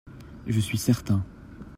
[0.47, 1.23] Je suis certain.